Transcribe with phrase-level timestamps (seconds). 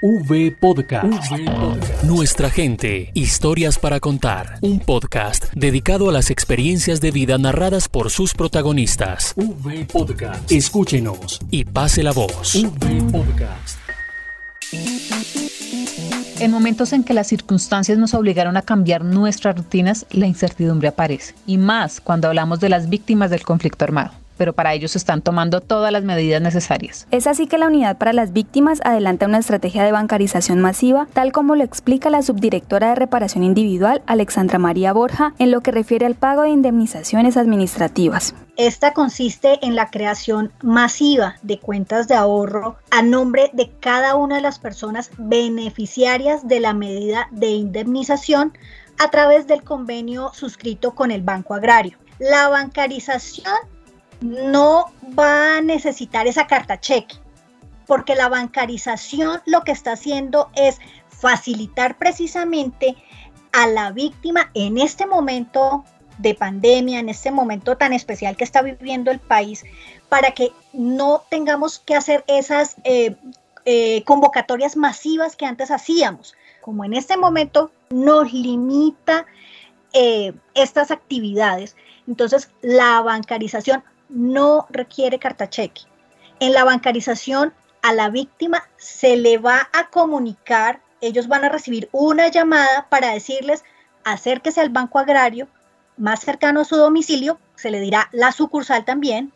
[0.00, 1.32] V Podcast.
[2.04, 4.58] Nuestra gente, historias para contar.
[4.60, 9.34] Un podcast dedicado a las experiencias de vida narradas por sus protagonistas.
[9.34, 10.52] V Podcast.
[10.52, 12.54] Escúchenos y pase la voz.
[12.54, 13.76] V Podcast.
[16.38, 21.34] En momentos en que las circunstancias nos obligaron a cambiar nuestras rutinas, la incertidumbre aparece.
[21.44, 25.20] Y más cuando hablamos de las víctimas del conflicto armado pero para ello se están
[25.20, 27.06] tomando todas las medidas necesarias.
[27.10, 31.32] Es así que la Unidad para las Víctimas adelanta una estrategia de bancarización masiva, tal
[31.32, 36.06] como lo explica la subdirectora de reparación individual, Alexandra María Borja, en lo que refiere
[36.06, 38.34] al pago de indemnizaciones administrativas.
[38.56, 44.36] Esta consiste en la creación masiva de cuentas de ahorro a nombre de cada una
[44.36, 48.52] de las personas beneficiarias de la medida de indemnización
[48.98, 51.98] a través del convenio suscrito con el Banco Agrario.
[52.18, 53.54] La bancarización
[54.20, 57.16] no va a necesitar esa carta cheque,
[57.86, 60.78] porque la bancarización lo que está haciendo es
[61.08, 62.96] facilitar precisamente
[63.52, 65.84] a la víctima en este momento
[66.18, 69.64] de pandemia, en este momento tan especial que está viviendo el país,
[70.08, 73.16] para que no tengamos que hacer esas eh,
[73.64, 76.34] eh, convocatorias masivas que antes hacíamos.
[76.60, 79.26] Como en este momento nos limita
[79.92, 81.76] eh, estas actividades,
[82.06, 85.82] entonces la bancarización no requiere carta cheque.
[86.40, 91.88] En la bancarización a la víctima se le va a comunicar, ellos van a recibir
[91.92, 93.64] una llamada para decirles
[94.04, 95.48] acérquese al banco agrario
[95.96, 99.32] más cercano a su domicilio, se le dirá la sucursal también,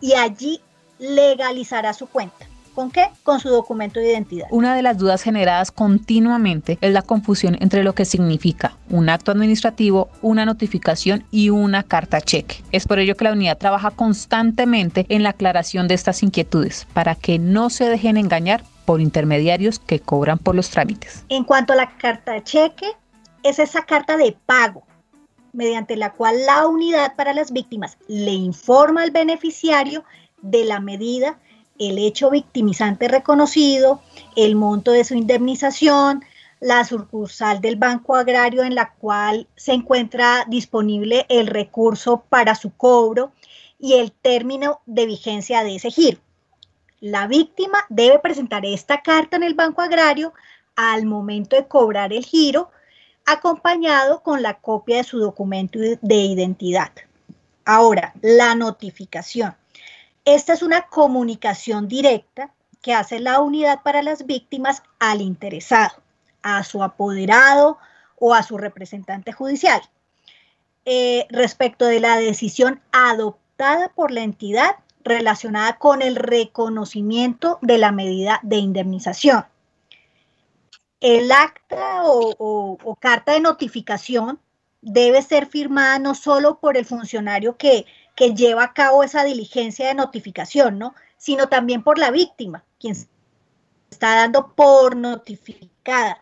[0.00, 0.60] y allí
[0.98, 2.45] legalizará su cuenta.
[2.76, 3.06] ¿Con qué?
[3.22, 4.48] Con su documento de identidad.
[4.50, 9.32] Una de las dudas generadas continuamente es la confusión entre lo que significa un acto
[9.32, 12.62] administrativo, una notificación y una carta cheque.
[12.72, 17.14] Es por ello que la unidad trabaja constantemente en la aclaración de estas inquietudes para
[17.14, 21.24] que no se dejen engañar por intermediarios que cobran por los trámites.
[21.30, 22.92] En cuanto a la carta cheque,
[23.42, 24.84] es esa carta de pago
[25.54, 30.04] mediante la cual la unidad para las víctimas le informa al beneficiario
[30.42, 31.38] de la medida
[31.78, 34.00] el hecho victimizante reconocido,
[34.36, 36.24] el monto de su indemnización,
[36.60, 42.74] la sucursal del Banco Agrario en la cual se encuentra disponible el recurso para su
[42.76, 43.32] cobro
[43.78, 46.18] y el término de vigencia de ese giro.
[47.00, 50.32] La víctima debe presentar esta carta en el Banco Agrario
[50.76, 52.70] al momento de cobrar el giro,
[53.26, 56.90] acompañado con la copia de su documento de identidad.
[57.64, 59.54] Ahora, la notificación.
[60.26, 66.02] Esta es una comunicación directa que hace la unidad para las víctimas al interesado,
[66.42, 67.78] a su apoderado
[68.18, 69.80] o a su representante judicial.
[70.84, 77.92] Eh, respecto de la decisión adoptada por la entidad relacionada con el reconocimiento de la
[77.92, 79.44] medida de indemnización.
[81.00, 84.40] El acta o, o carta de notificación
[84.80, 87.86] debe ser firmada no solo por el funcionario que
[88.16, 90.94] que lleva a cabo esa diligencia de notificación, ¿no?
[91.18, 92.96] Sino también por la víctima, quien
[93.90, 96.20] está dando por notificada.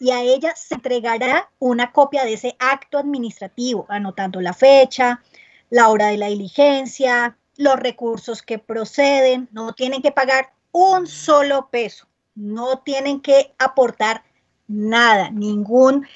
[0.00, 5.22] Y a ella se entregará una copia de ese acto administrativo, anotando la fecha,
[5.70, 9.48] la hora de la diligencia, los recursos que proceden.
[9.52, 14.24] No tienen que pagar un solo peso, no tienen que aportar
[14.66, 16.06] nada, ningún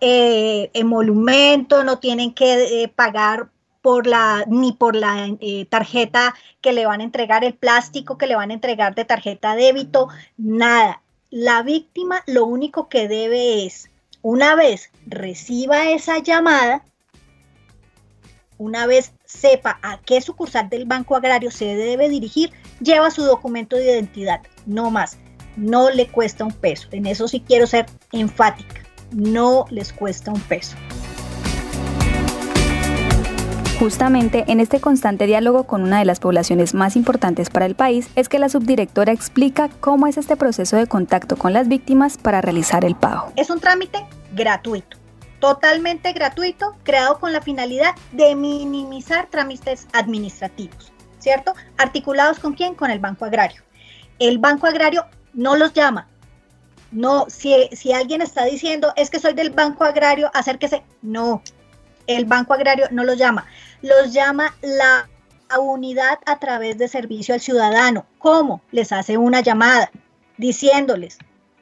[0.00, 3.50] eh, emolumento, no tienen que eh, pagar
[3.82, 8.26] por la, ni por la eh, tarjeta que le van a entregar, el plástico que
[8.26, 11.02] le van a entregar de tarjeta débito, nada.
[11.30, 13.90] La víctima lo único que debe es,
[14.22, 16.84] una vez reciba esa llamada,
[18.56, 22.50] una vez sepa a qué sucursal del Banco Agrario se debe dirigir,
[22.80, 25.16] lleva su documento de identidad, no más.
[25.56, 26.88] No le cuesta un peso.
[26.92, 28.82] En eso sí quiero ser enfática.
[29.12, 30.76] No les cuesta un peso.
[33.78, 38.08] Justamente en este constante diálogo con una de las poblaciones más importantes para el país
[38.16, 42.40] es que la subdirectora explica cómo es este proceso de contacto con las víctimas para
[42.40, 43.32] realizar el pago.
[43.36, 44.96] Es un trámite gratuito,
[45.38, 51.54] totalmente gratuito, creado con la finalidad de minimizar trámites administrativos, ¿cierto?
[51.76, 52.74] Articulados con quién?
[52.74, 53.62] Con el Banco Agrario.
[54.18, 56.08] El Banco Agrario no los llama.
[56.90, 60.82] No, si, si alguien está diciendo es que soy del Banco Agrario, acérquese.
[61.00, 61.42] No,
[62.08, 63.46] el Banco Agrario no los llama
[63.82, 65.08] los llama la
[65.60, 68.06] unidad a través de servicio al ciudadano.
[68.18, 68.60] ¿Cómo?
[68.72, 69.90] Les hace una llamada
[70.36, 71.18] diciéndoles,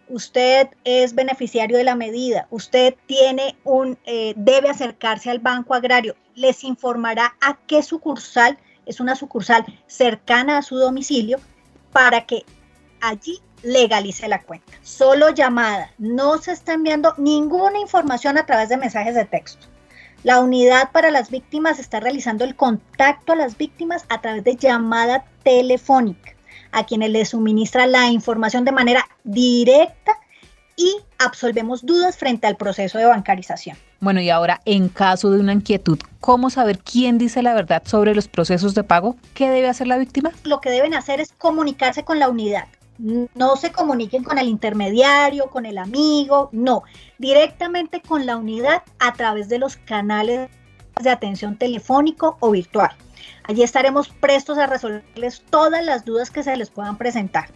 [0.08, 6.16] usted es beneficiario de la medida, usted tiene un, eh, debe acercarse al banco agrario,
[6.34, 11.38] les informará a qué sucursal, es una sucursal cercana a su domicilio,
[11.92, 12.44] para que
[13.00, 14.72] allí legalice la cuenta.
[14.82, 19.66] Solo llamada, no se está enviando ninguna información a través de mensajes de texto.
[20.22, 24.56] La unidad para las víctimas está realizando el contacto a las víctimas a través de
[24.56, 26.32] llamada telefónica,
[26.72, 30.12] a quienes les suministra la información de manera directa
[30.76, 33.76] y absolvemos dudas frente al proceso de bancarización.
[34.00, 38.14] Bueno, y ahora, en caso de una inquietud, ¿cómo saber quién dice la verdad sobre
[38.14, 39.16] los procesos de pago?
[39.32, 40.32] ¿Qué debe hacer la víctima?
[40.44, 42.66] Lo que deben hacer es comunicarse con la unidad.
[42.98, 46.82] No se comuniquen con el intermediario, con el amigo, no,
[47.18, 50.50] directamente con la unidad a través de los canales
[51.02, 52.90] de atención telefónico o virtual.
[53.44, 57.50] Allí estaremos prestos a resolverles todas las dudas que se les puedan presentar.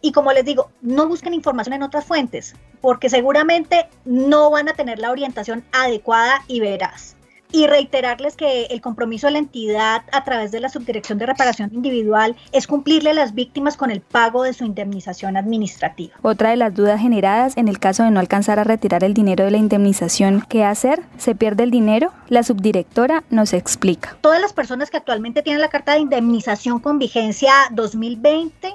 [0.00, 4.72] Y como les digo, no busquen información en otras fuentes, porque seguramente no van a
[4.72, 7.16] tener la orientación adecuada y veraz
[7.52, 11.70] y reiterarles que el compromiso de la entidad a través de la Subdirección de Reparación
[11.72, 16.14] Individual es cumplirle a las víctimas con el pago de su indemnización administrativa.
[16.22, 19.44] Otra de las dudas generadas en el caso de no alcanzar a retirar el dinero
[19.44, 21.02] de la indemnización, ¿qué hacer?
[21.18, 22.12] ¿Se pierde el dinero?
[22.28, 24.16] La subdirectora nos explica.
[24.20, 28.74] Todas las personas que actualmente tienen la carta de indemnización con vigencia 2020,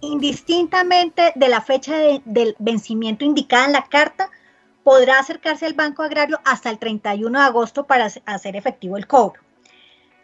[0.00, 4.30] indistintamente de la fecha de, del vencimiento indicada en la carta,
[4.88, 9.42] podrá acercarse al Banco Agrario hasta el 31 de agosto para hacer efectivo el cobro.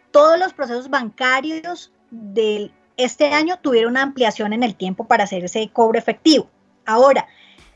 [0.09, 5.45] Todos los procesos bancarios de este año tuvieron una ampliación en el tiempo para hacer
[5.45, 6.49] ese cobro efectivo.
[6.87, 7.27] Ahora,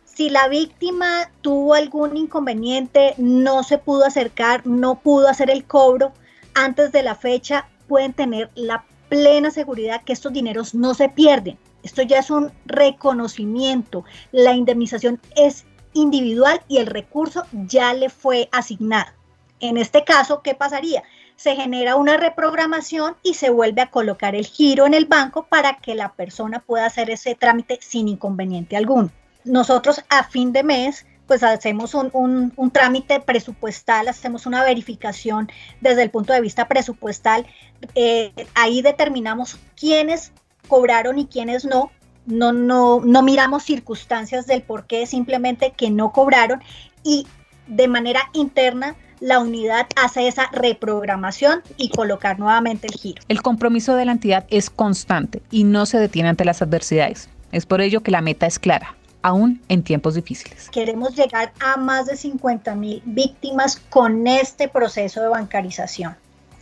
[0.04, 6.12] si la víctima tuvo algún inconveniente, no se pudo acercar, no pudo hacer el cobro
[6.56, 11.60] antes de la fecha, pueden tener la plena seguridad que estos dineros no se pierden.
[11.84, 14.06] Esto ya es un reconocimiento.
[14.32, 19.12] La indemnización es individual y el recurso ya le fue asignado.
[19.60, 21.04] En este caso, ¿qué pasaría?
[21.36, 25.78] Se genera una reprogramación y se vuelve a colocar el giro en el banco para
[25.78, 29.10] que la persona pueda hacer ese trámite sin inconveniente alguno.
[29.44, 35.48] Nosotros a fin de mes pues hacemos un, trámite presupuestal, hacemos una verificación
[35.80, 37.46] desde el punto de vista presupuestal.
[37.94, 40.32] Eh, ahí determinamos quiénes
[40.68, 41.92] cobraron y quiénes no
[42.30, 46.62] no, no, no miramos circunstancias del por qué, simplemente que no cobraron
[47.04, 47.28] y
[47.68, 53.22] de manera interna la unidad hace esa reprogramación y colocar nuevamente el giro.
[53.28, 57.30] El compromiso de la entidad es constante y no se detiene ante las adversidades.
[57.52, 60.70] Es por ello que la meta es clara, aún en tiempos difíciles.
[60.70, 66.16] Queremos llegar a más de 50 mil víctimas con este proceso de bancarización.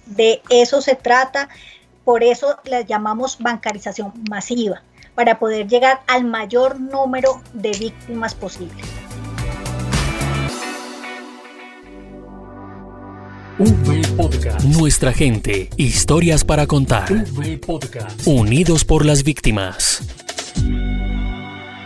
[0.08, 1.50] De eso se trata,
[2.04, 4.82] por eso le llamamos bancarización masiva
[5.18, 8.84] para poder llegar al mayor número de víctimas posible.
[14.78, 17.10] Nuestra gente, historias para contar.
[18.26, 20.04] Unidos por las víctimas.